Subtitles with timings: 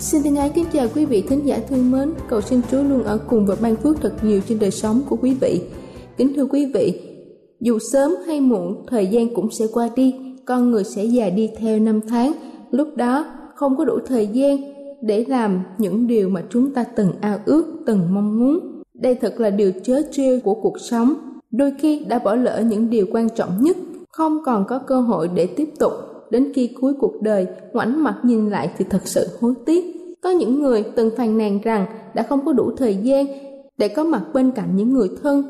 [0.00, 3.02] Xin thân ái kính chào quý vị thính giả thương mến, cầu xin Chúa luôn
[3.02, 5.62] ở cùng và ban phước thật nhiều trên đời sống của quý vị.
[6.16, 7.00] Kính thưa quý vị,
[7.60, 11.50] dù sớm hay muộn, thời gian cũng sẽ qua đi, con người sẽ già đi
[11.58, 12.32] theo năm tháng.
[12.70, 14.58] Lúc đó không có đủ thời gian
[15.02, 18.82] để làm những điều mà chúng ta từng ao ước, từng mong muốn.
[18.94, 21.14] Đây thật là điều chớ trêu của cuộc sống.
[21.50, 23.76] Đôi khi đã bỏ lỡ những điều quan trọng nhất,
[24.10, 25.92] không còn có cơ hội để tiếp tục
[26.30, 30.30] đến khi cuối cuộc đời ngoảnh mặt nhìn lại thì thật sự hối tiếc có
[30.30, 33.26] những người từng phàn nàn rằng đã không có đủ thời gian
[33.78, 35.42] để có mặt bên cạnh những người thân,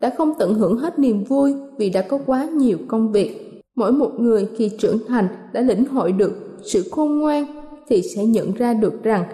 [0.00, 3.62] đã không tận hưởng hết niềm vui vì đã có quá nhiều công việc.
[3.76, 7.46] Mỗi một người khi trưởng thành đã lĩnh hội được sự khôn ngoan
[7.88, 9.24] thì sẽ nhận ra được rằng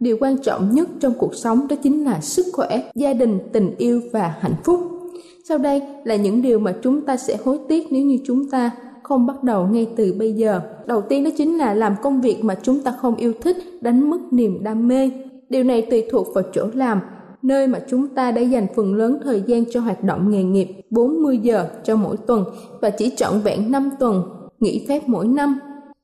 [0.00, 3.74] điều quan trọng nhất trong cuộc sống đó chính là sức khỏe, gia đình, tình
[3.78, 4.80] yêu và hạnh phúc.
[5.48, 8.70] Sau đây là những điều mà chúng ta sẽ hối tiếc nếu như chúng ta
[9.04, 10.60] không bắt đầu ngay từ bây giờ.
[10.86, 14.10] Đầu tiên đó chính là làm công việc mà chúng ta không yêu thích, đánh
[14.10, 15.10] mất niềm đam mê.
[15.48, 17.00] Điều này tùy thuộc vào chỗ làm,
[17.42, 20.68] nơi mà chúng ta đã dành phần lớn thời gian cho hoạt động nghề nghiệp
[20.90, 22.44] 40 giờ cho mỗi tuần
[22.80, 24.22] và chỉ trọn vẹn 5 tuần
[24.60, 25.58] nghỉ phép mỗi năm.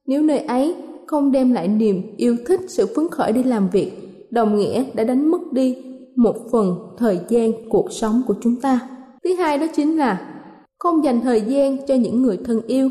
[0.06, 0.74] Nếu nơi ấy
[1.06, 3.92] không đem lại niềm yêu thích sự phấn khởi đi làm việc,
[4.30, 5.76] đồng nghĩa đã đánh mất đi
[6.16, 8.80] một phần thời gian cuộc sống của chúng ta.
[9.24, 10.39] Thứ hai đó chính là
[10.80, 12.90] không dành thời gian cho những người thân yêu.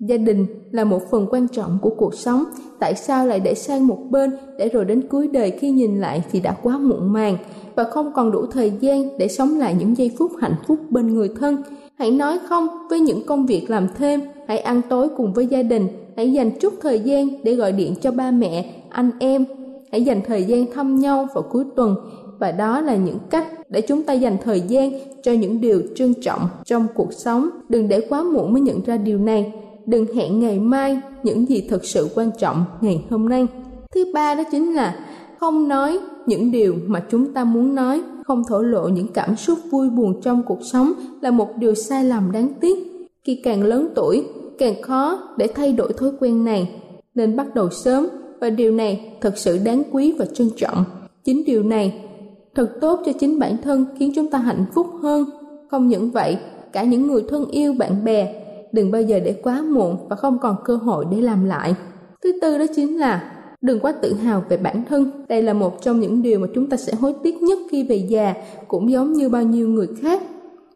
[0.00, 2.44] Gia đình là một phần quan trọng của cuộc sống.
[2.78, 6.22] Tại sao lại để sang một bên để rồi đến cuối đời khi nhìn lại
[6.32, 7.36] thì đã quá muộn màng
[7.74, 11.14] và không còn đủ thời gian để sống lại những giây phút hạnh phúc bên
[11.14, 11.62] người thân?
[11.94, 14.20] Hãy nói không với những công việc làm thêm.
[14.48, 15.88] Hãy ăn tối cùng với gia đình.
[16.16, 19.44] Hãy dành chút thời gian để gọi điện cho ba mẹ, anh em.
[19.92, 21.96] Hãy dành thời gian thăm nhau vào cuối tuần
[22.40, 24.92] và đó là những cách để chúng ta dành thời gian
[25.22, 27.48] cho những điều trân trọng trong cuộc sống.
[27.68, 29.52] Đừng để quá muộn mới nhận ra điều này.
[29.86, 33.46] Đừng hẹn ngày mai những gì thực sự quan trọng ngày hôm nay.
[33.94, 35.06] Thứ ba đó chính là
[35.38, 38.02] không nói những điều mà chúng ta muốn nói.
[38.26, 42.04] Không thổ lộ những cảm xúc vui buồn trong cuộc sống là một điều sai
[42.04, 42.78] lầm đáng tiếc.
[43.24, 44.24] Khi càng lớn tuổi,
[44.58, 46.70] càng khó để thay đổi thói quen này.
[47.14, 48.06] Nên bắt đầu sớm.
[48.40, 50.84] Và điều này thật sự đáng quý và trân trọng.
[51.24, 52.09] Chính điều này
[52.54, 55.24] thật tốt cho chính bản thân, khiến chúng ta hạnh phúc hơn.
[55.70, 56.38] Không những vậy,
[56.72, 58.34] cả những người thân yêu, bạn bè,
[58.72, 61.74] đừng bao giờ để quá muộn và không còn cơ hội để làm lại.
[62.22, 65.10] Thứ tư đó chính là, đừng quá tự hào về bản thân.
[65.28, 67.96] Đây là một trong những điều mà chúng ta sẽ hối tiếc nhất khi về
[67.96, 68.34] già,
[68.68, 70.22] cũng giống như bao nhiêu người khác.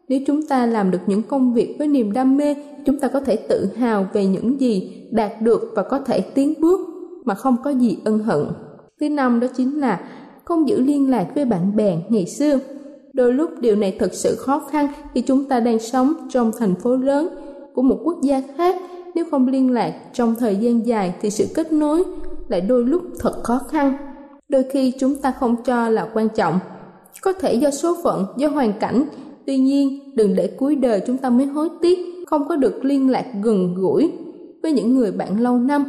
[0.07, 2.55] Nếu chúng ta làm được những công việc với niềm đam mê,
[2.85, 6.53] chúng ta có thể tự hào về những gì đạt được và có thể tiến
[6.59, 6.79] bước,
[7.25, 8.45] mà không có gì ân hận.
[8.99, 9.99] Thứ năm đó chính là
[10.45, 12.59] không giữ liên lạc với bạn bè ngày xưa.
[13.13, 16.75] Đôi lúc điều này thật sự khó khăn khi chúng ta đang sống trong thành
[16.75, 17.27] phố lớn
[17.73, 18.75] của một quốc gia khác.
[19.15, 22.03] Nếu không liên lạc trong thời gian dài thì sự kết nối
[22.47, 23.97] lại đôi lúc thật khó khăn.
[24.49, 26.59] Đôi khi chúng ta không cho là quan trọng.
[27.21, 29.03] Có thể do số phận, do hoàn cảnh.
[29.45, 33.09] Tuy nhiên, đừng để cuối đời chúng ta mới hối tiếc, không có được liên
[33.09, 34.11] lạc gần gũi
[34.63, 35.83] với những người bạn lâu năm.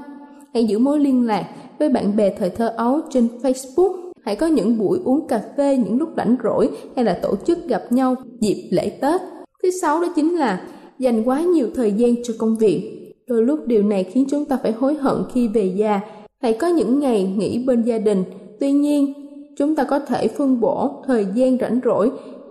[0.54, 1.44] Hãy giữ mối liên lạc
[1.78, 4.05] với bạn bè thời thơ ấu trên Facebook.
[4.26, 7.58] Hãy có những buổi uống cà phê những lúc rảnh rỗi hay là tổ chức
[7.68, 9.20] gặp nhau dịp lễ Tết.
[9.62, 10.68] Thứ sáu đó chính là
[10.98, 12.92] dành quá nhiều thời gian cho công việc.
[13.28, 16.00] Đôi lúc điều này khiến chúng ta phải hối hận khi về già.
[16.42, 18.24] Hãy có những ngày nghỉ bên gia đình.
[18.60, 19.14] Tuy nhiên,
[19.58, 22.10] chúng ta có thể phân bổ thời gian rảnh rỗi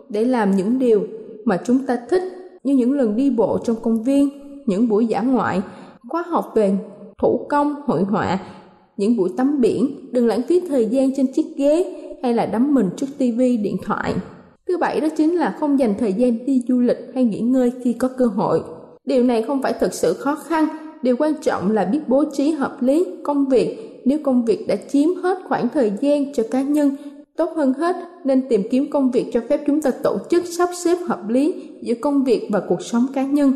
[0.09, 1.01] để làm những điều
[1.45, 2.23] mà chúng ta thích
[2.63, 4.29] như những lần đi bộ trong công viên,
[4.65, 5.61] những buổi dã ngoại,
[6.09, 6.77] khóa học về
[7.17, 8.39] thủ công, hội họa,
[8.97, 12.73] những buổi tắm biển, đừng lãng phí thời gian trên chiếc ghế hay là đắm
[12.73, 14.13] mình trước tivi, điện thoại.
[14.67, 17.71] Thứ bảy đó chính là không dành thời gian đi du lịch hay nghỉ ngơi
[17.83, 18.61] khi có cơ hội.
[19.05, 20.67] Điều này không phải thực sự khó khăn,
[21.01, 24.75] điều quan trọng là biết bố trí hợp lý công việc nếu công việc đã
[24.75, 26.95] chiếm hết khoảng thời gian cho cá nhân
[27.35, 30.69] tốt hơn hết nên tìm kiếm công việc cho phép chúng ta tổ chức sắp
[30.83, 33.53] xếp hợp lý giữa công việc và cuộc sống cá nhân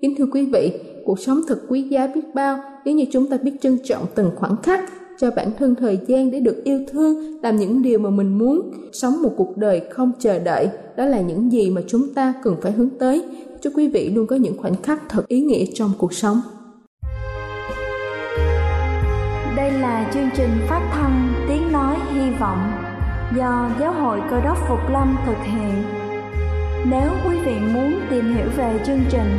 [0.00, 0.72] kính thưa quý vị
[1.06, 2.58] cuộc sống thật quý giá biết bao.
[2.84, 6.30] Nếu như chúng ta biết trân trọng từng khoảnh khắc, cho bản thân thời gian
[6.30, 10.12] để được yêu thương, làm những điều mà mình muốn, sống một cuộc đời không
[10.18, 13.24] chờ đợi, đó là những gì mà chúng ta cần phải hướng tới.
[13.62, 16.40] Chúc quý vị luôn có những khoảnh khắc thật ý nghĩa trong cuộc sống.
[19.56, 22.70] Đây là chương trình phát thanh tiếng nói hy vọng
[23.36, 25.82] do giáo hội cơ đốc phục lâm thực hiện.
[26.90, 29.38] Nếu quý vị muốn tìm hiểu về chương trình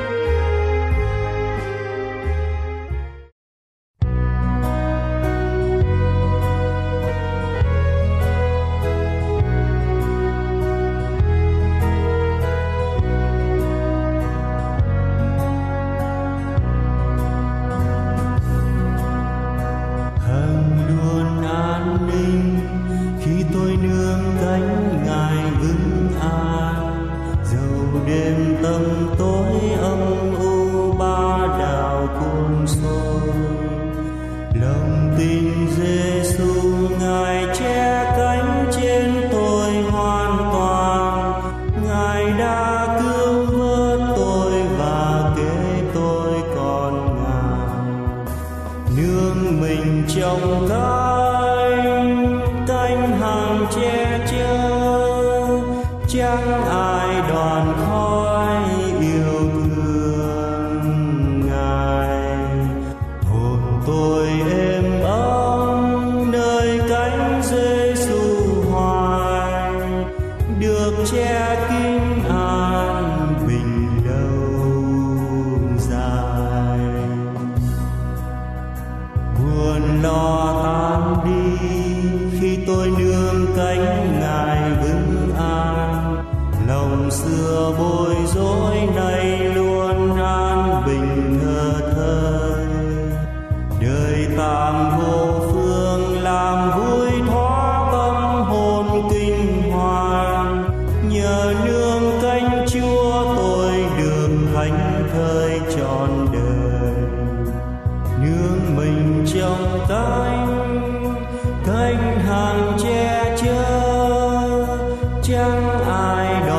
[115.71, 116.50] Dòng đàn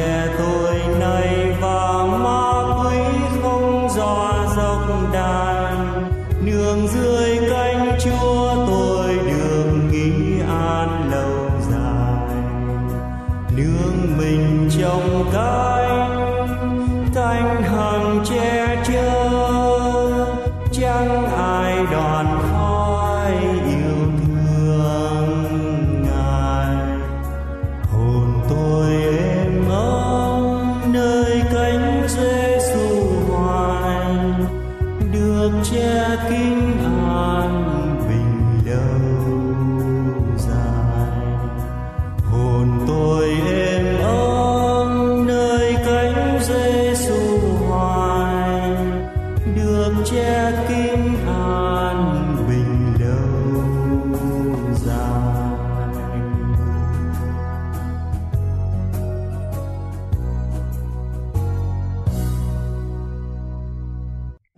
[0.00, 0.29] together.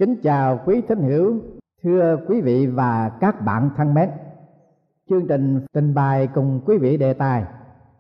[0.03, 1.39] Kính chào quý thính hữu,
[1.83, 4.09] thưa quý vị và các bạn thân mến.
[5.11, 7.45] Chương trình trình bày cùng quý vị đề tài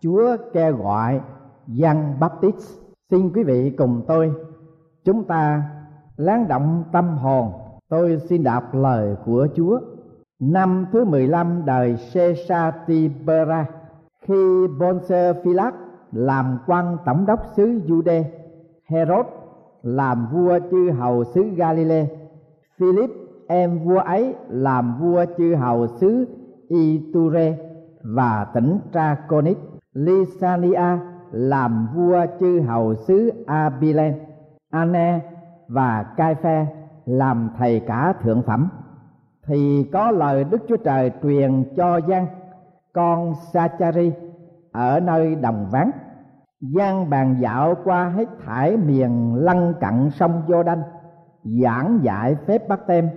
[0.01, 1.21] Chúa kêu gọi
[1.67, 2.81] Giăng Baptist.
[3.11, 4.33] Xin quý vị cùng tôi
[5.05, 5.63] chúng ta
[6.17, 7.53] lắng động tâm hồn.
[7.89, 9.81] Tôi xin đọc lời của Chúa.
[10.41, 13.67] Năm thứ 15 đời Caesar Tibera
[14.27, 15.77] khi Pontius Pilate
[16.13, 18.25] làm quan tổng đốc xứ Jude,
[18.85, 19.27] Herod
[19.83, 22.07] làm vua chư hầu xứ Galilee.
[22.79, 23.11] Philip,
[23.49, 26.27] em vua ấy, làm vua chư hầu xứ
[26.69, 27.57] Iture
[28.03, 29.59] và tỉnh Traconic.
[29.93, 30.99] Lysania,
[31.33, 34.19] làm vua chư hầu xứ Abilene.
[34.71, 35.21] Anne
[35.69, 36.67] và Caiphe
[37.07, 38.69] làm thầy cả thượng phẩm.
[39.47, 42.27] Thì có lời Đức Chúa Trời truyền cho Giăng,
[42.93, 44.13] con Sachari,
[44.73, 45.91] ở nơi đồng vắng
[46.63, 50.83] gian bàn dạo qua hết thải miền lân cận sông vô Đanh
[51.45, 53.09] giảng dạy phép bắt tem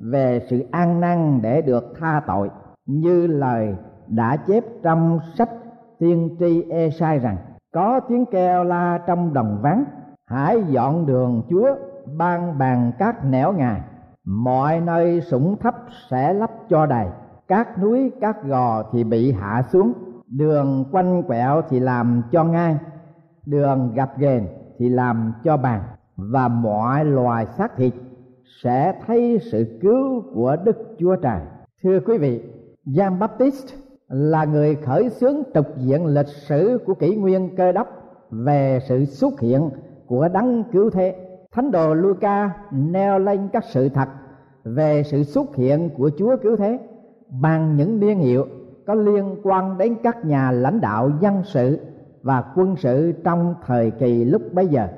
[0.00, 2.50] về sự an năng để được tha tội,
[2.86, 3.74] như lời
[4.06, 5.50] đã chép trong sách
[5.98, 7.36] tiên tri e sai rằng,
[7.72, 9.84] có tiếng kêu la trong đồng vắng,
[10.26, 11.74] hãy dọn đường chúa,
[12.16, 13.80] ban bàn các nẻo ngài.
[14.24, 15.74] Mọi nơi sủng thấp
[16.10, 17.06] sẽ lấp cho đầy,
[17.48, 19.92] các núi, các gò thì bị hạ xuống
[20.30, 22.76] đường quanh quẹo thì làm cho ngay
[23.46, 24.42] đường gặp ghềnh
[24.78, 25.82] thì làm cho bàn
[26.16, 27.92] và mọi loài xác thịt
[28.62, 31.40] sẽ thấy sự cứu của Đức Chúa Trời.
[31.82, 32.42] Thưa quý vị,
[32.86, 33.74] Jean Baptist
[34.08, 37.88] là người khởi xướng trục diện lịch sử của kỷ nguyên cơ đốc
[38.30, 39.70] về sự xuất hiện
[40.06, 41.16] của đấng cứu thế.
[41.52, 44.08] Thánh đồ Luca nêu lên các sự thật
[44.64, 46.78] về sự xuất hiện của Chúa cứu thế
[47.40, 48.46] bằng những niên hiệu
[48.88, 51.78] có liên quan đến các nhà lãnh đạo dân sự
[52.22, 54.88] và quân sự trong thời kỳ lúc bấy giờ.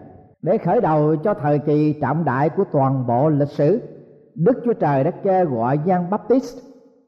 [0.42, 3.80] Để khởi đầu cho thời kỳ trọng đại của toàn bộ lịch sử,
[4.34, 6.58] đức chúa trời đã kêu gọi giang baptist,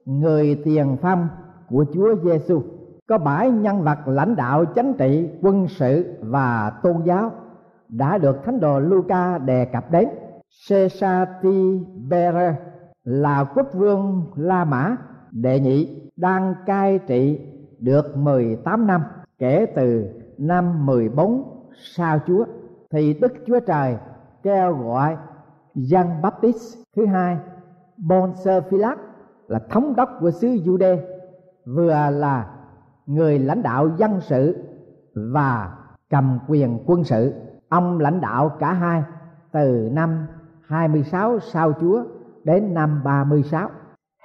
[0.05, 1.29] người tiền phong
[1.69, 2.63] của chúa giêsu
[3.09, 7.31] có bảy nhân vật lãnh đạo chính trị, quân sự và tôn giáo
[7.89, 10.09] đã được thánh đồ Luca đề cập đến.
[10.69, 12.57] Caesar Tiberius
[13.05, 14.97] là quốc vương La Mã
[15.33, 17.41] đệ nhị đang cai trị
[17.79, 19.03] được 18 năm,
[19.39, 20.07] kể từ
[20.39, 21.65] năm 14
[21.97, 22.45] sau Chúa,
[22.91, 23.97] thì Đức Chúa Trời
[24.43, 25.17] kêu gọi
[25.75, 27.39] Giăng Baptist thứ hai
[27.97, 28.65] Bonser
[29.49, 30.99] là thống đốc của xứ Jude
[31.67, 32.51] vừa là
[33.07, 34.65] người lãnh đạo dân sự
[35.15, 35.77] và
[36.11, 37.35] cầm quyền quân sự.
[37.69, 39.03] Ông lãnh đạo cả hai
[39.53, 40.27] từ năm
[40.67, 42.05] 26 sau Chúa
[42.45, 43.71] đến năm 36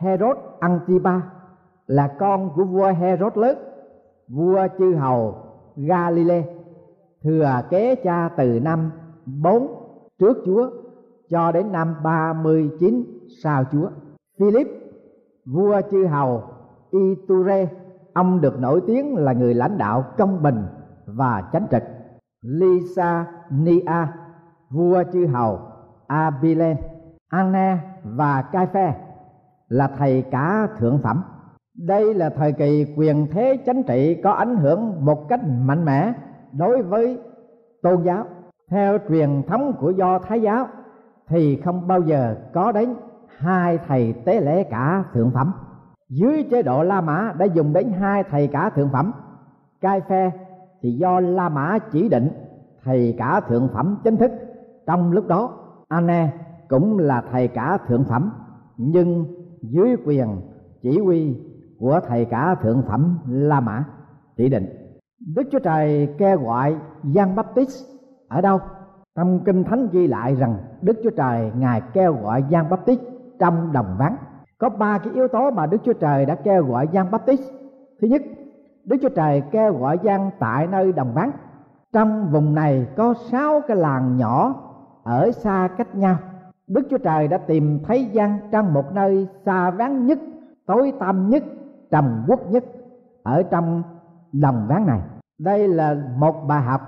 [0.02, 1.22] Herod Antipa
[1.88, 3.58] là con của vua Herod lớn,
[4.28, 5.36] vua chư hầu
[5.76, 6.44] Galilee
[7.24, 8.92] thừa kế cha từ năm
[9.26, 9.68] 4
[10.20, 10.70] trước Chúa
[11.30, 13.04] cho đến năm 39
[13.44, 13.90] sau Chúa.
[14.40, 14.68] Philip,
[15.46, 16.44] vua chư hầu
[16.92, 17.68] Iture,
[18.14, 20.64] ông được nổi tiếng là người lãnh đạo công bình
[21.06, 21.84] và chánh trực.
[22.42, 24.08] Lisa Nia
[24.70, 25.60] vua chư hầu
[26.08, 26.82] Abilene
[27.30, 28.94] Anna và Cai-phe
[29.70, 31.24] là thầy cả thượng phẩm.
[31.78, 36.14] Đây là thời kỳ quyền thế chính trị có ảnh hưởng một cách mạnh mẽ
[36.52, 37.20] đối với
[37.82, 38.26] tôn giáo.
[38.70, 40.68] Theo truyền thống của do thái giáo
[41.28, 42.94] thì không bao giờ có đến
[43.38, 45.54] hai thầy tế lễ cả thượng phẩm.
[46.10, 49.12] Dưới chế độ la mã đã dùng đến hai thầy cả thượng phẩm.
[49.82, 50.32] Cai phe
[50.82, 52.30] thì do la mã chỉ định
[52.84, 54.32] thầy cả thượng phẩm chính thức.
[54.86, 55.54] Trong lúc đó,
[55.88, 56.34] anne
[56.70, 58.32] cũng là thầy cả thượng phẩm,
[58.78, 59.26] nhưng
[59.62, 60.42] dưới quyền
[60.82, 61.36] chỉ huy
[61.80, 63.84] của thầy cả thượng phẩm La Mã
[64.38, 64.66] chỉ định.
[65.36, 67.86] Đức Chúa Trời kêu gọi Giăng Baptist
[68.28, 68.60] ở đâu?
[69.16, 73.02] Trong Kinh Thánh ghi lại rằng Đức Chúa Trời Ngài kêu gọi Giăng Baptist
[73.40, 74.16] trong đồng vắng.
[74.58, 77.44] Có ba cái yếu tố mà Đức Chúa Trời đã kêu gọi Giăng Baptist.
[78.02, 78.22] Thứ nhất,
[78.84, 81.32] Đức Chúa Trời kêu gọi Giăng tại nơi đồng vắng
[81.94, 84.56] trong vùng này có sáu cái làng nhỏ
[85.04, 86.18] ở xa cách nhau
[86.68, 90.20] đức chúa trời đã tìm thấy gian trong một nơi xa vắng nhất,
[90.66, 91.44] tối tăm nhất,
[91.92, 92.64] trầm quốc nhất,
[93.24, 93.84] ở trong
[94.34, 95.02] đồng ván này.
[95.40, 96.82] Đây là một bài học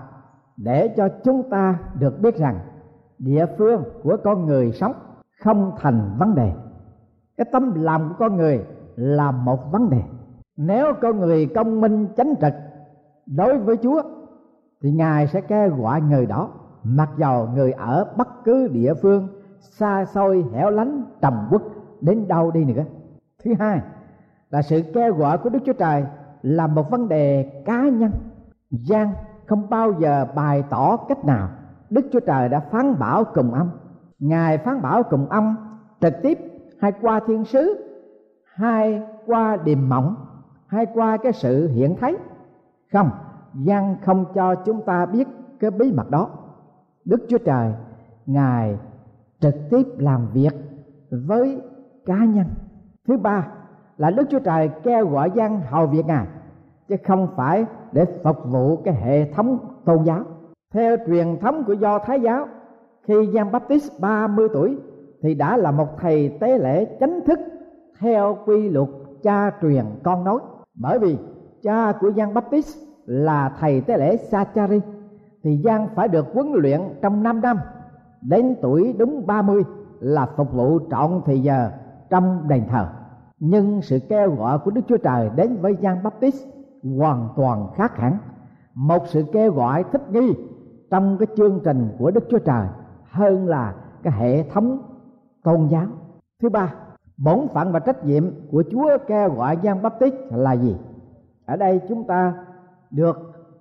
[0.57, 2.59] để cho chúng ta được biết rằng
[3.19, 4.93] địa phương của con người sống
[5.41, 6.53] không thành vấn đề.
[7.37, 10.01] Cái tâm lòng của con người là một vấn đề.
[10.57, 12.53] Nếu con người công minh chánh trực
[13.25, 14.01] đối với chúa,
[14.81, 16.49] thì ngài sẽ kêu gọi người đó,
[16.83, 19.27] mặc dầu người ở bất cứ địa phương
[19.59, 21.61] xa xôi hẻo lánh trầm quốc
[22.01, 22.83] đến đâu đi nữa.
[23.43, 23.81] Thứ hai
[24.49, 26.03] là sự kêu gọi của đức chúa trời
[26.41, 28.11] là một vấn đề cá nhân.
[28.71, 29.13] Gian
[29.45, 31.49] không bao giờ bày tỏ cách nào.
[31.89, 33.69] Đức chúa trời đã phán bảo cùng ông.
[34.19, 35.55] Ngài phán bảo cùng ông
[36.01, 36.39] trực tiếp
[36.79, 37.85] hay qua thiên sứ
[38.53, 40.15] hay qua điềm mộng
[40.67, 42.17] hay qua cái sự hiện thấy.
[42.93, 43.09] Không
[43.53, 45.27] gian không cho chúng ta biết
[45.59, 46.29] cái bí mật đó.
[47.05, 47.73] Đức chúa trời,
[48.25, 48.77] ngài
[49.41, 50.51] trực tiếp làm việc
[51.11, 51.61] với
[52.05, 52.45] cá nhân.
[53.07, 53.47] Thứ ba
[53.97, 56.27] là đức chúa trời kêu gọi dân hầu việc ngài,
[56.87, 60.23] chứ không phải để phục vụ cái hệ thống tôn giáo.
[60.73, 62.47] Theo truyền thống của do thái giáo,
[63.07, 64.77] khi gian Baptist 30 tuổi
[65.21, 67.39] thì đã là một thầy tế lễ chánh thức
[67.99, 68.87] theo quy luật
[69.23, 70.39] cha truyền con nối.
[70.73, 71.17] Bởi vì
[71.63, 74.79] cha của gian Baptist là thầy tế lễ Sachari,
[75.43, 77.57] thì gian phải được huấn luyện trong 5 năm
[78.21, 79.63] đến tuổi đúng 30
[79.99, 81.71] là phục vụ trọn thời giờ
[82.09, 82.87] trong đền thờ.
[83.39, 86.47] Nhưng sự kêu gọi của Đức Chúa Trời đến với Giăng Baptist
[86.97, 88.17] hoàn toàn khác hẳn.
[88.73, 90.35] Một sự kêu gọi thích nghi
[90.91, 92.67] trong cái chương trình của Đức Chúa Trời
[93.09, 94.79] hơn là cái hệ thống
[95.43, 95.85] tôn giáo.
[96.41, 96.73] Thứ ba,
[97.17, 100.75] bổn phận và trách nhiệm của Chúa kêu gọi Giăng Baptist là gì?
[101.45, 102.33] Ở đây chúng ta
[102.91, 103.17] được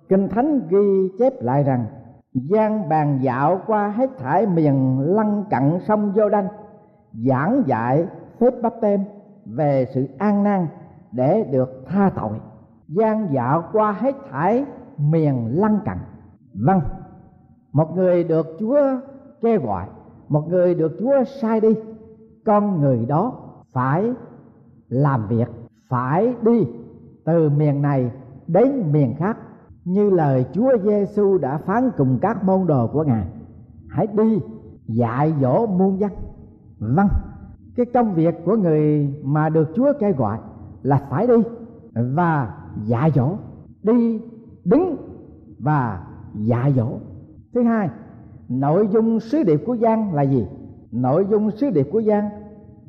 [0.09, 1.85] kinh thánh ghi chép lại rằng
[2.33, 6.47] gian bàn dạo qua hết thải miền lăng cận sông vô Đanh
[7.13, 8.05] giảng dạy
[8.39, 9.03] phép bắp tem
[9.45, 10.67] về sự an năng
[11.11, 12.39] để được tha tội.
[12.87, 14.65] Gian dạo qua hết thải
[14.97, 15.97] miền lăng cận.
[16.53, 16.81] Vâng
[17.71, 18.81] một người được Chúa
[19.41, 19.85] kêu gọi,
[20.29, 21.75] một người được Chúa sai đi,
[22.45, 23.33] con người đó
[23.73, 24.13] phải
[24.87, 25.47] làm việc,
[25.89, 26.67] phải đi
[27.25, 28.11] từ miền này
[28.47, 29.37] đến miền khác
[29.89, 33.25] như lời Chúa Giêsu đã phán cùng các môn đồ của Ngài.
[33.89, 34.39] Hãy đi,
[34.87, 36.11] dạy dỗ muôn dân.
[36.79, 37.07] Vâng
[37.75, 40.37] cái công việc của người mà được Chúa kêu gọi
[40.81, 41.33] là phải đi
[41.93, 42.53] và
[42.85, 43.37] dạy dỗ.
[43.83, 44.21] Đi,
[44.65, 44.95] đứng
[45.59, 46.99] và dạy dỗ.
[47.53, 47.89] Thứ hai,
[48.49, 50.47] nội dung sứ điệp của Giang là gì?
[50.91, 52.29] Nội dung sứ điệp của Giang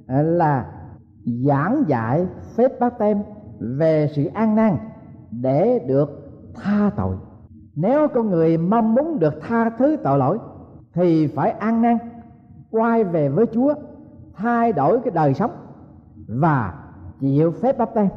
[0.07, 0.67] à, là
[1.25, 3.23] giảng dạy phép báp tem
[3.61, 4.77] về sự an nan
[5.31, 6.20] để được
[6.55, 7.17] tha tội.
[7.77, 10.39] Nếu con người mong muốn được tha thứ tội lỗi,
[10.95, 11.99] thì phải ăn năn
[12.71, 13.75] quay về với chúa,
[14.35, 15.51] thay đổi cái đời sống
[16.29, 16.75] và
[17.21, 18.09] chịu phép báp tem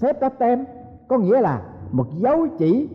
[0.00, 0.64] phép báp tem
[1.08, 2.88] có nghĩa là một dấu chỉ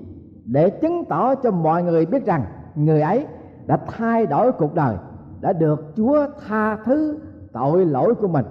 [0.45, 3.27] để chứng tỏ cho mọi người biết rằng người ấy
[3.65, 4.95] đã thay đổi cuộc đời,
[5.41, 7.19] đã được chúa tha thứ
[7.53, 8.45] tội lỗi của mình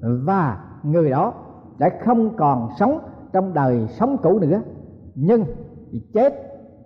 [0.00, 1.32] và người đó
[1.78, 2.98] sẽ không còn sống
[3.32, 4.60] trong đời sống cũ nữa.
[5.14, 5.44] Nhưng
[6.14, 6.34] chết,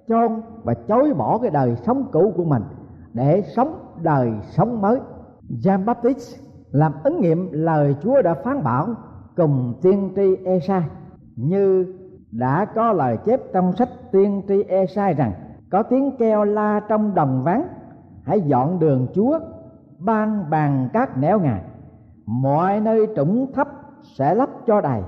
[0.09, 2.63] chôn và chối bỏ cái đời sống cũ của mình
[3.13, 5.01] để sống đời sống mới.
[5.49, 6.41] Jean Baptist
[6.71, 8.87] làm ứng nghiệm lời Chúa đã phán bảo
[9.37, 10.83] cùng tiên tri Esai.
[11.37, 11.95] Như
[12.33, 15.33] đã có lời chép trong sách tiên tri Esai rằng,
[15.71, 17.69] có tiếng kêu la trong đồng vắng,
[18.23, 19.39] hãy dọn đường Chúa,
[19.99, 21.63] ban bàn các nẻo ngài.
[22.27, 23.69] Mọi nơi trũng thấp
[24.03, 25.03] sẽ lấp cho đầy,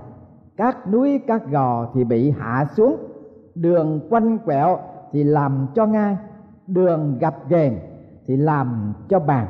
[0.56, 2.96] các núi các gò thì bị hạ xuống
[3.54, 4.78] đường quanh quẹo
[5.12, 6.16] thì làm cho ngay
[6.66, 7.72] đường gập ghềnh
[8.26, 9.46] thì làm cho bàn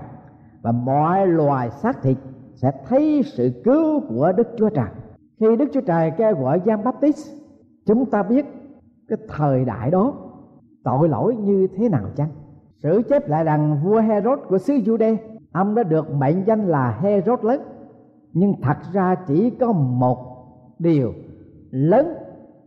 [0.63, 2.17] và mọi loài xác thịt
[2.55, 4.89] sẽ thấy sự cứu của Đức Chúa Trời.
[5.41, 7.33] Khi Đức Chúa Trời kêu gọi Giăng Baptist,
[7.87, 8.47] chúng ta biết
[9.09, 10.15] cái thời đại đó
[10.85, 12.29] tội lỗi như thế nào chăng?
[12.83, 15.17] Sử chép lại rằng vua Herod của xứ Jude,
[15.53, 17.63] ông đã được mệnh danh là Herod lớn,
[18.33, 20.19] nhưng thật ra chỉ có một
[20.79, 21.13] điều
[21.71, 22.15] lớn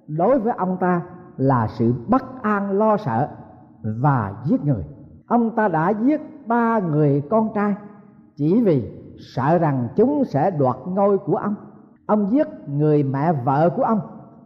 [0.08, 1.02] đối với ông ta
[1.38, 3.30] là sự bất an lo sợ
[3.84, 4.84] và giết người.
[5.28, 7.76] Ông ta đã giết ba người con trai,
[8.36, 8.91] chỉ vì
[9.36, 11.56] sợ rằng chúng sẽ đoạt ngôi của ông.
[12.06, 14.00] Ông giết người mẹ vợ của ông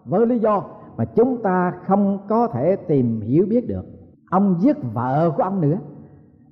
[0.05, 0.63] với lý do
[0.97, 3.85] mà chúng ta không có thể tìm hiểu biết được.
[4.29, 5.77] Ông giết vợ của ông nữa.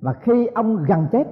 [0.00, 1.24] Và khi ông gần chết,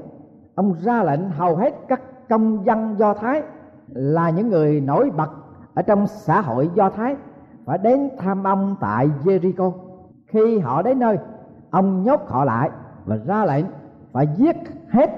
[0.55, 3.43] ông ra lệnh hầu hết các công dân do thái
[3.89, 5.31] là những người nổi bật
[5.75, 7.17] ở trong xã hội do thái
[7.65, 9.73] phải đến thăm ông tại Jericho.
[10.27, 11.19] Khi họ đến nơi,
[11.71, 12.71] ông nhốt họ lại
[13.05, 13.65] và ra lệnh
[14.13, 14.57] phải giết
[14.89, 15.11] hết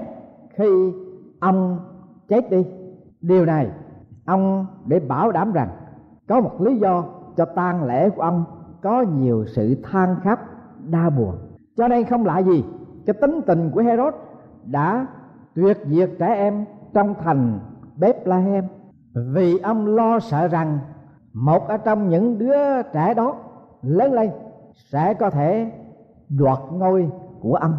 [0.57, 0.93] khi
[1.39, 1.79] ông
[2.27, 2.65] chết đi.
[3.21, 3.71] Điều này
[4.25, 5.69] ông để bảo đảm rằng
[6.27, 7.03] có một lý do
[7.37, 8.45] cho tang lễ của ông
[8.81, 10.39] có nhiều sự than khóc
[10.89, 11.35] đa buồn.
[11.77, 12.65] Cho nên không lạ gì,
[13.05, 14.13] cái tính tình của Herod
[14.65, 15.07] đã
[15.55, 17.59] tuyệt diệt trẻ em trong thành
[17.95, 18.63] Bethlehem.
[19.13, 20.79] Vì ông lo sợ rằng
[21.43, 23.35] một ở trong những đứa trẻ đó
[23.81, 24.29] lớn lên
[24.91, 25.71] sẽ có thể
[26.29, 27.09] đoạt ngôi
[27.41, 27.75] của âm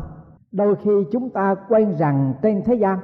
[0.53, 2.99] đôi khi chúng ta quen rằng trên thế gian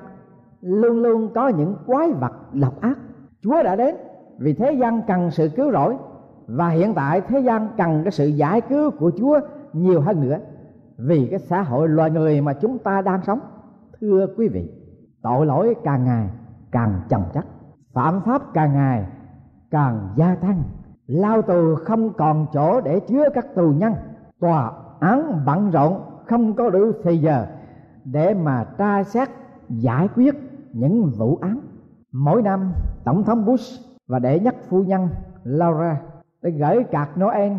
[0.60, 2.98] luôn luôn có những quái vật độc ác.
[3.42, 3.96] Chúa đã đến
[4.38, 5.96] vì thế gian cần sự cứu rỗi
[6.46, 9.40] và hiện tại thế gian cần cái sự giải cứu của chúa
[9.72, 10.38] nhiều hơn nữa.
[10.98, 13.40] Vì cái xã hội loài người mà chúng ta đang sống,
[14.00, 14.70] thưa quý vị,
[15.22, 16.28] tội lỗi càng ngày
[16.72, 17.44] càng chồng chất,
[17.92, 19.06] phạm pháp càng ngày
[19.74, 20.62] càng gia tăng.
[21.06, 23.94] Lao tù không còn chỗ để chứa các tù nhân.
[24.40, 27.46] Tòa án bận rộn, không có đủ thời giờ
[28.04, 29.28] để mà tra xét,
[29.68, 30.34] giải quyết
[30.72, 31.60] những vụ án.
[32.12, 32.72] Mỗi năm,
[33.04, 35.08] tổng thống bush và đệ nhất phu nhân
[35.44, 36.00] laura
[36.42, 37.52] đã gửi cạc noel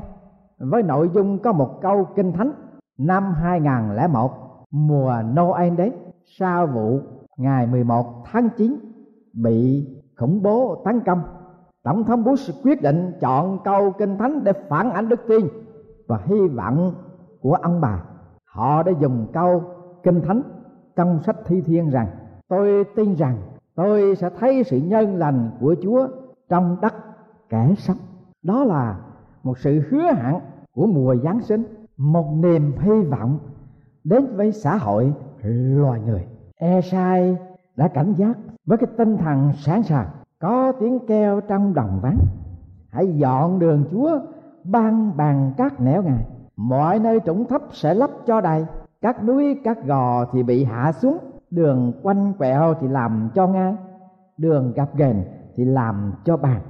[0.59, 2.51] với nội dung có một câu kinh thánh.
[2.97, 4.31] Năm 2001
[4.71, 5.93] mùa Noel đến,
[6.39, 6.99] sau vụ
[7.37, 8.75] ngày 11 tháng 9
[9.33, 11.21] bị khủng bố tấn công
[11.85, 15.47] tổng thống bush quyết định chọn câu kinh thánh để phản ánh đức tin
[16.07, 16.93] và hy vọng
[17.41, 18.03] của ông bà.
[18.45, 19.63] Họ đã dùng câu
[20.03, 20.41] kinh thánh
[20.95, 22.07] trong sách thi thiên rằng,
[22.47, 23.37] tôi tin rằng
[23.75, 26.07] tôi sẽ thấy sự nhân lành của chúa
[26.49, 26.93] trong đất
[27.49, 27.97] kẻ sống.
[28.43, 28.99] Đó là
[29.43, 30.35] một sự hứa hẹn
[30.75, 31.63] của mùa giáng sinh,
[31.97, 33.39] một niềm hy vọng
[34.03, 35.13] đến với xã hội
[35.77, 36.25] loài người.
[36.55, 37.37] Esai
[37.75, 40.07] đã cảnh giác với cái tinh thần sẵn sàng
[40.45, 42.17] có tiếng kêu trong đồng vắng.
[42.91, 44.19] Hãy dọn đường chúa,
[44.63, 46.25] ban bàn các nẻo ngài.
[46.55, 48.65] Mọi nơi trũng thấp sẽ lấp cho đầy.
[49.01, 51.17] Các núi, các gò thì bị hạ xuống.
[51.51, 53.75] Đường quanh quẹo thì làm cho ngang.
[54.37, 55.15] Đường gặp ghềnh
[55.55, 56.61] thì làm cho bàn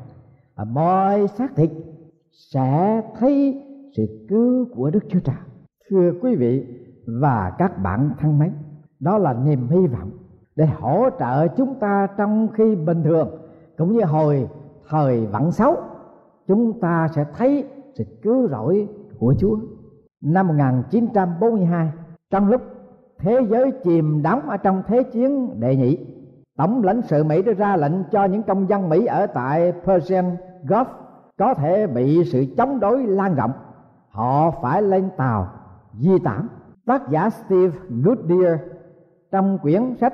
[0.55, 1.71] và mọi xác thịt
[2.31, 3.63] sẽ thấy
[3.97, 5.35] sự cứu của đức chúa trời.
[5.89, 6.65] Thưa quý vị
[7.21, 8.51] và các bạn thân mến,
[8.99, 10.11] đó là niềm hy vọng
[10.55, 13.44] để hỗ trợ chúng ta trong khi bình thường
[13.77, 14.49] cũng như hồi
[14.89, 15.75] thời vặn xấu
[16.47, 18.88] chúng ta sẽ thấy sự cứu rỗi
[19.19, 19.57] của Chúa.
[20.21, 21.91] Năm 1942,
[22.29, 22.61] trong lúc
[23.19, 25.97] thế giới chìm đắm ở trong thế chiến đệ nhị,
[26.57, 30.25] tổng lãnh sự Mỹ đã ra lệnh cho những công dân Mỹ ở tại Persian
[30.63, 30.85] Gulf
[31.38, 33.51] có thể bị sự chống đối lan rộng.
[34.09, 35.47] Họ phải lên tàu
[35.99, 36.47] di tản.
[36.85, 38.59] Tác giả Steve Goodyear
[39.31, 40.13] trong quyển sách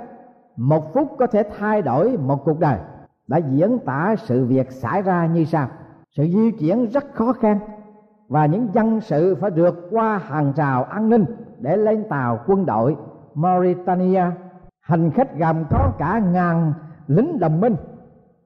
[0.56, 2.80] Một phút có thể thay đổi một cuộc đời
[3.32, 5.67] đã diễn tả sự việc xảy ra như sau.
[6.17, 7.60] Sự di chuyển rất khó khăn
[8.28, 11.26] và những dân sự phải vượt qua hàng rào an ninh
[11.60, 12.98] để lên tàu quân đội.
[13.34, 14.24] Mauritania,
[14.82, 16.74] hành khách gồm có cả ngàn
[17.08, 17.76] lính đồng minh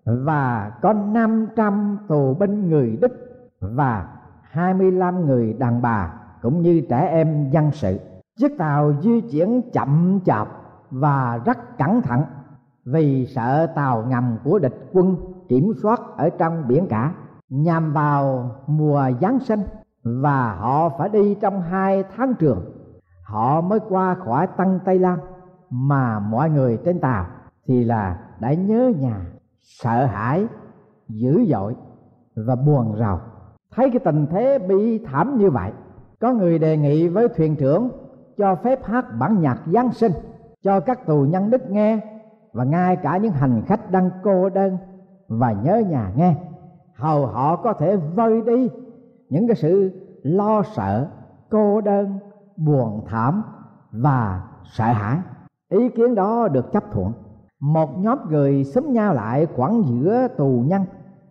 [0.06, 3.12] và có 500 tù binh người Đức
[3.60, 4.08] và
[4.41, 8.00] 25 người đàn bà cũng như trẻ em dân sự.
[8.39, 10.48] Chiếc tàu di chuyển chậm chạp
[10.91, 12.24] và rất cẩn thận
[12.86, 15.15] vì sợ tàu ngầm của địch quân
[15.50, 17.13] kiểm soát ở trong biển cả,
[17.50, 19.63] nhằm vào mùa giáng sinh,
[20.04, 22.65] và họ phải đi trong hai tháng trường.
[23.24, 25.19] Họ mới qua khỏi tân tây lan,
[25.69, 27.26] mà mọi người trên tàu
[27.67, 29.26] thì là đã nhớ nhà,
[29.62, 30.48] sợ hãi,
[31.10, 31.76] dữ dội
[32.36, 33.19] và buồn rầu.
[33.76, 35.71] Thấy cái tình thế bi thảm như vậy,
[36.19, 37.89] có người đề nghị với thuyền trưởng
[38.38, 40.12] cho phép hát bản nhạc giáng sinh
[40.63, 42.14] cho các tù nhân đức nghe
[42.56, 44.78] và ngay cả những hành khách đang cô đơn
[45.28, 46.36] và nhớ nhà nghe,
[46.96, 48.70] hầu họ có thể vơi đi
[49.30, 49.91] những cái sự
[50.24, 51.08] lo sợ,
[51.50, 52.20] cô đơn,
[52.58, 53.44] buồn, thảm
[53.91, 55.18] và sợ hãi.
[55.70, 57.12] Ý kiến đó được chấp thuận.
[57.60, 60.86] Một nhóm người xúm nhau lại khoảng giữa tù nhân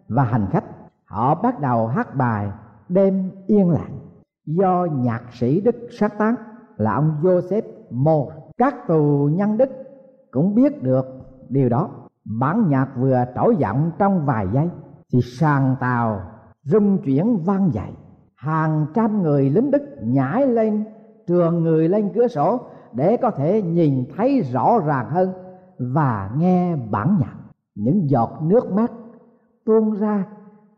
[0.08, 0.64] và hành khách.
[1.04, 2.50] Họ bắt đầu hát bài
[2.88, 3.98] đêm yên lặng
[4.46, 6.34] do nhạc sĩ đức sáng tác
[6.76, 8.36] là ông joseph moore.
[8.56, 9.83] Các tù nhân đức
[10.34, 11.06] cũng biết được
[11.48, 11.90] điều đó.
[12.24, 14.68] Bản nhạc vừa trỗi giọng trong vài giây,
[15.12, 16.20] thì sàn tàu
[16.62, 17.90] rung chuyển vang dậy.
[18.34, 20.84] Hàng trăm người lính đức nhảy lên,
[21.26, 22.60] trường người lên cửa sổ
[22.92, 25.32] để có thể nhìn thấy rõ ràng hơn
[25.78, 27.34] và nghe bản nhạc.
[27.74, 28.92] Những giọt nước mắt
[29.64, 30.26] tuôn ra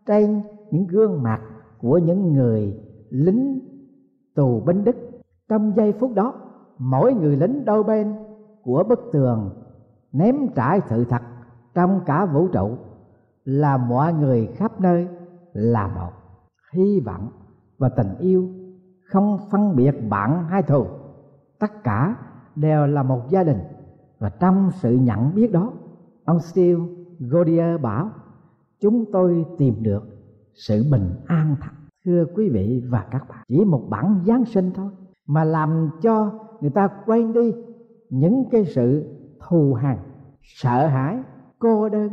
[0.07, 1.41] trên những gương mặt
[1.79, 3.61] của những người lính
[4.35, 4.97] tù binh đức.
[5.49, 6.35] Trong giây phút đó,
[6.79, 8.26] mỗi người lính đôi bên
[8.67, 9.51] của bức tường,
[10.13, 11.23] ném trải sự thật
[11.75, 12.77] trong cả vũ trụ,
[13.45, 15.09] là mọi người khắp nơi
[15.53, 16.11] là một.
[16.73, 17.29] Hy vọng
[17.79, 18.49] và tình yêu
[19.05, 20.87] không phân biệt bạn hay thù,
[21.59, 22.17] tất cả
[22.57, 23.59] đều là một gia đình.
[24.19, 25.73] Và trong sự nhận biết đó,
[26.25, 26.81] ông Steve
[27.19, 28.11] Godier bảo,
[28.81, 30.03] chúng tôi tìm được
[30.55, 31.71] sự bình an thật.
[32.05, 34.91] Thưa quý vị và các bạn, chỉ một bản giáng sinh thôi
[35.27, 37.53] mà làm cho người ta quên đi
[38.11, 39.05] những cái sự
[39.49, 39.97] thù hằn,
[40.43, 41.19] sợ hãi,
[41.59, 42.11] cô đơn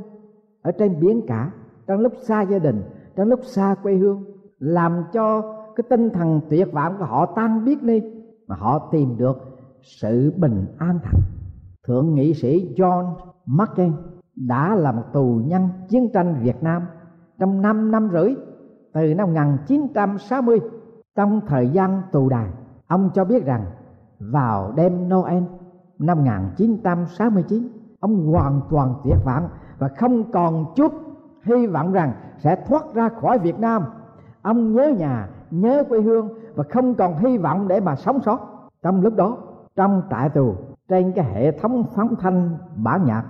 [0.61, 1.51] ở trên biển cả,
[1.87, 2.83] trong lúc xa gia đình,
[3.15, 4.23] trong lúc xa quê hương,
[4.59, 5.41] làm cho
[5.75, 8.01] cái tinh thần tuyệt vọng của họ tan biết đi,
[8.47, 9.37] mà họ tìm được
[9.81, 11.17] sự bình an thật.
[11.87, 13.93] Thượng nghị sĩ John McCain
[14.35, 16.85] đã là một tù nhân chiến tranh Việt Nam
[17.39, 18.35] trong 5 năm rưỡi,
[18.93, 20.59] từ năm 1960
[21.15, 22.49] trong thời gian tù đài,
[22.87, 23.65] ông cho biết rằng
[24.19, 25.43] vào đêm Noel
[26.05, 27.67] năm 1969
[27.99, 30.93] ông hoàn toàn tuyệt vọng và không còn chút
[31.43, 33.83] hy vọng rằng sẽ thoát ra khỏi Việt Nam.
[34.41, 38.69] Ông nhớ nhà, nhớ quê hương và không còn hy vọng để mà sống sót.
[38.81, 39.37] Trong lúc đó,
[39.75, 40.55] trong trại tù,
[40.89, 43.23] trên cái hệ thống phóng thanh bản nhạc,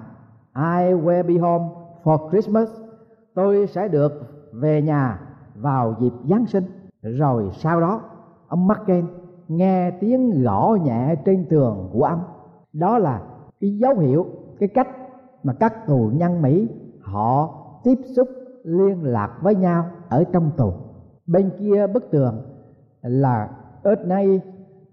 [0.55, 1.65] I will be home
[2.03, 2.69] for Christmas,
[3.33, 4.12] tôi sẽ được
[4.53, 5.19] về nhà
[5.55, 6.63] vào dịp Giáng sinh.
[7.01, 8.01] Rồi sau đó,
[8.47, 9.05] ông McCain
[9.47, 12.23] nghe tiếng gõ nhẹ trên tường của ông
[12.73, 13.21] đó là
[13.59, 14.25] cái dấu hiệu,
[14.59, 14.88] cái cách
[15.43, 16.67] mà các tù nhân Mỹ
[17.01, 18.27] họ tiếp xúc,
[18.63, 20.73] liên lạc với nhau ở trong tù.
[21.27, 22.41] Bên kia bức tường
[23.01, 23.49] là
[23.83, 24.43] Ernest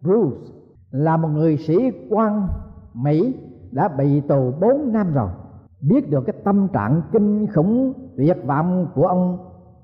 [0.03, 0.53] Bruce,
[0.91, 2.49] là một người sĩ quan
[2.95, 3.35] Mỹ
[3.73, 5.29] đã bị tù 4 năm rồi.
[5.81, 9.39] Biết được cái tâm trạng kinh khủng, tuyệt vọng của ông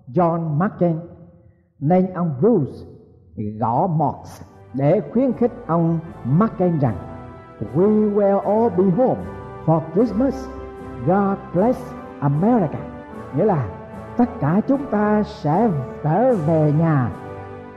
[0.09, 0.97] John McCain,
[1.81, 2.87] nên ông Bruce
[3.61, 4.43] gõ Marx
[4.75, 7.16] để khuyến khích ông McCain rằng
[7.61, 9.25] We will all be home
[9.65, 10.49] for Christmas.
[11.07, 11.79] God bless
[12.21, 12.79] America.
[13.37, 13.69] Nghĩa là
[14.17, 15.71] tất cả chúng ta sẽ
[16.03, 17.11] trở về nhà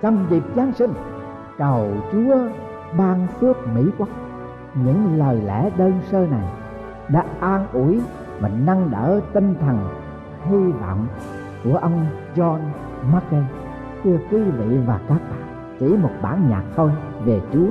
[0.02, 0.94] trong dịp Giáng sinh.
[1.58, 2.38] Cầu Chúa
[2.98, 4.10] ban phước Mỹ quốc.
[4.76, 6.46] Những lời lẽ đơn sơ này
[7.10, 8.02] đã an ủi
[8.40, 9.78] và nâng đỡ tinh thần
[10.46, 11.08] hy vọng
[11.64, 12.60] của ông John
[13.12, 13.44] McCain.
[14.04, 16.92] Thưa quý vị và các bạn, chỉ một bản nhạc thôi
[17.26, 17.68] về Chúa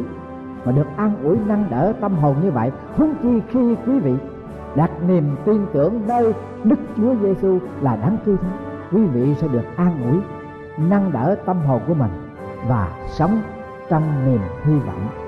[0.64, 4.14] mà được an ủi nâng đỡ tâm hồn như vậy, huống chi khi quý vị
[4.75, 8.49] đặt niềm tin tưởng nơi Đức Chúa Giêsu là đáng cứu thế
[8.92, 10.21] quý vị sẽ được an ủi,
[10.88, 12.11] nâng đỡ tâm hồn của mình
[12.68, 13.42] và sống
[13.88, 15.28] trong niềm hy vọng.